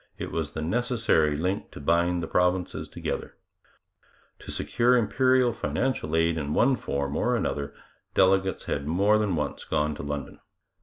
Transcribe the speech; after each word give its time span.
It 0.17 0.31
was 0.31 0.53
the 0.53 0.63
necessary 0.63 1.37
link 1.37 1.69
to 1.69 1.79
bind 1.79 2.23
the 2.23 2.27
provinces 2.27 2.89
together. 2.89 3.35
To 4.39 4.49
secure 4.49 4.97
Imperial 4.97 5.53
financial 5.53 6.15
aid 6.15 6.39
in 6.39 6.55
one 6.55 6.75
form 6.75 7.15
or 7.15 7.35
another 7.35 7.71
delegates 8.15 8.63
had 8.63 8.87
more 8.87 9.19
than 9.19 9.35
once 9.35 9.63
gone 9.63 9.93
to 9.93 10.01
London. 10.01 10.39